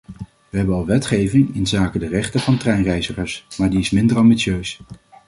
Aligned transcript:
We 0.49 0.57
hebben 0.57 0.75
al 0.75 0.85
wetgeving 0.85 1.55
inzake 1.55 1.99
de 1.99 2.07
rechten 2.07 2.39
van 2.39 2.57
treinreizigers, 2.57 3.45
maar 3.57 3.69
die 3.69 3.79
is 3.79 3.89
minder 3.89 4.17
ambitieus. 4.17 4.79